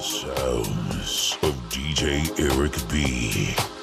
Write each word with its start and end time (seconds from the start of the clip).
sounds 0.00 1.36
of 1.42 1.54
DJ 1.70 2.28
Eric 2.38 2.74
B. 2.88 3.77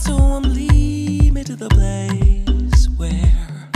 to 0.00 0.14
lead 0.38 1.32
me 1.32 1.44
to 1.44 1.56
the 1.56 1.68
place 1.68 2.88
where 2.96 3.68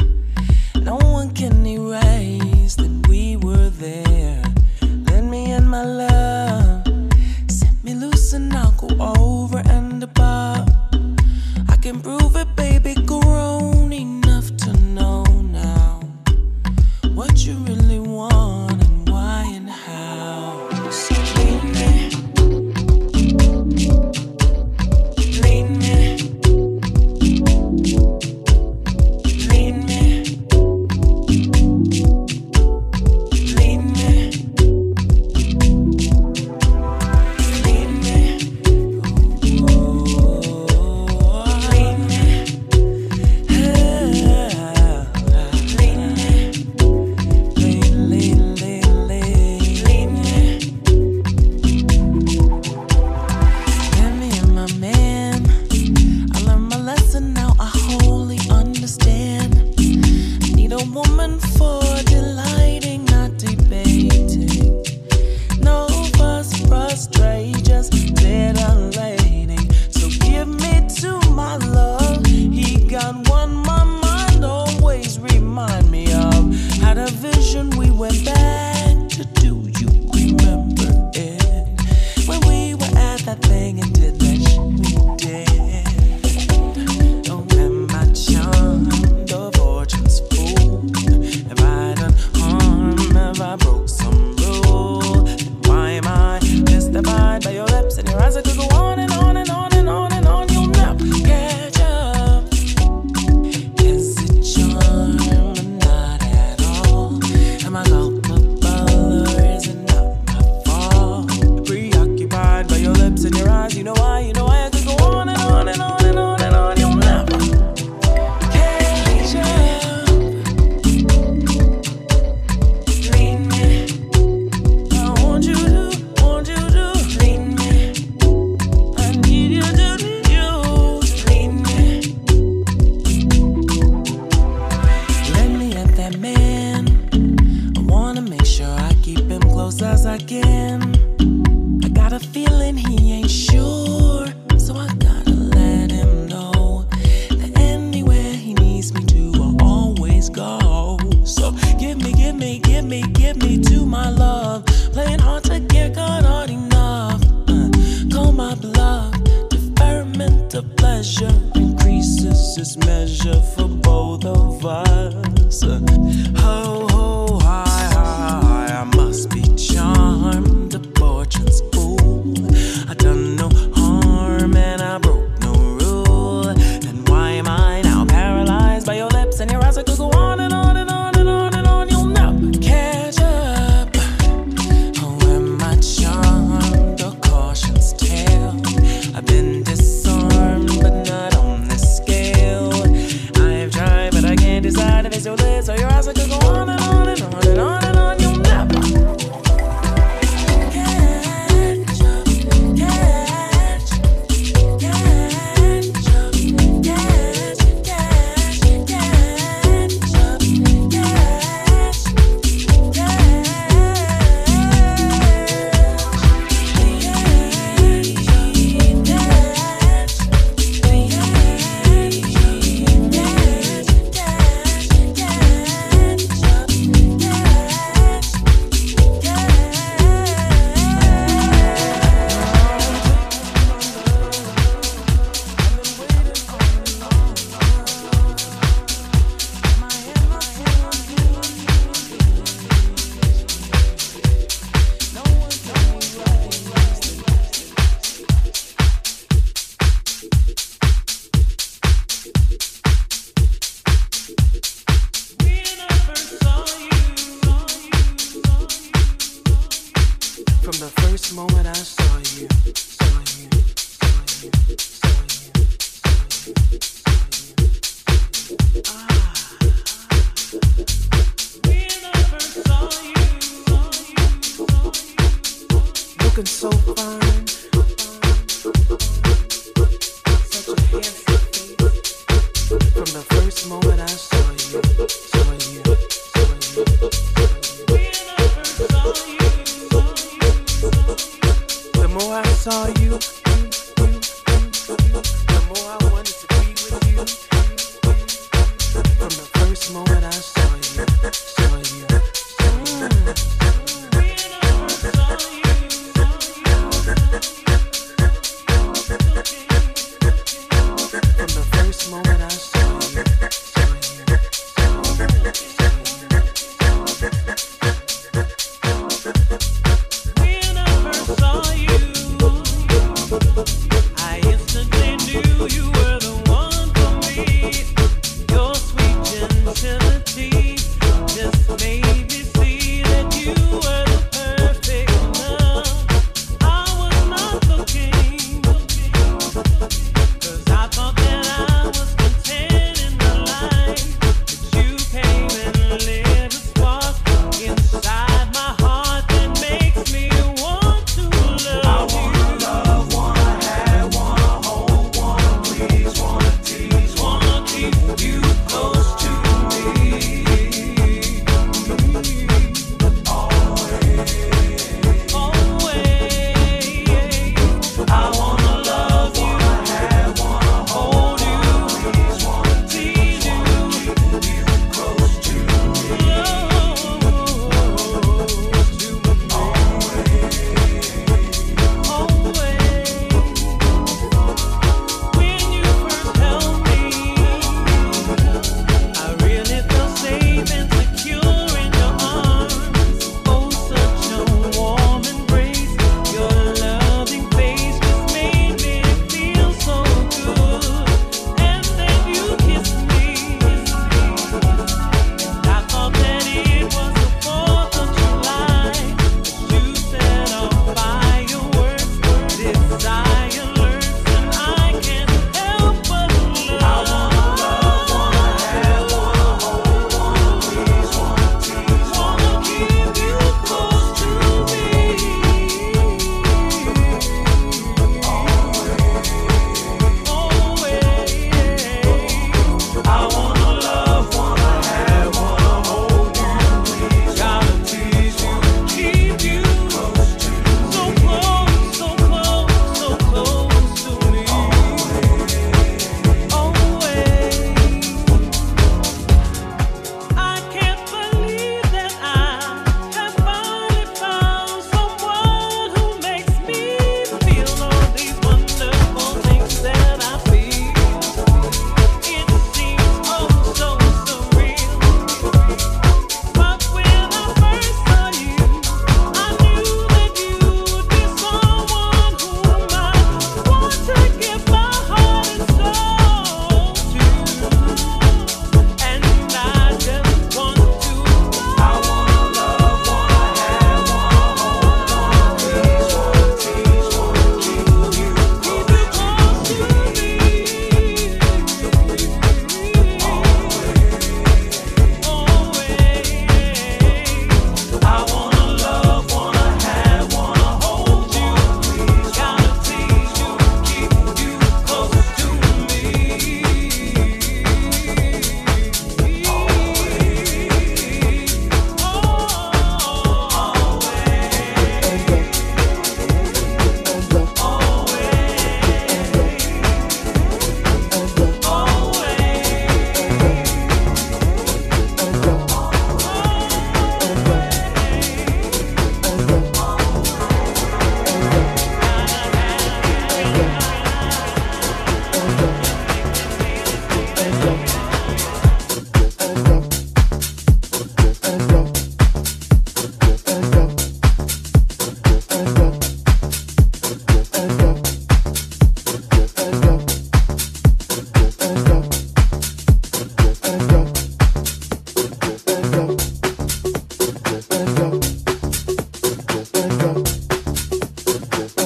no 0.82 0.96
one 0.96 1.34
can 1.34 1.66
erase 1.66 2.76
that 2.76 3.06
we 3.08 3.36
were 3.36 3.70
there. 3.70 4.42
Let 5.10 5.24
me 5.24 5.58
my 5.60 5.84
love, 5.84 6.86
set 7.48 7.74
me 7.82 7.94
loose 7.94 8.32
and 8.32 8.52
I'll 8.54 8.72
go 8.72 8.88
over 9.00 9.58
and 9.66 10.02
above. 10.02 10.68
I 11.68 11.76
can 11.76 12.00
prove. 12.00 12.25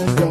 Don't 0.00 0.16
go. 0.16 0.29